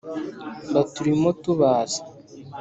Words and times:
baturimo 0.73 1.29
tubazi 1.43 1.99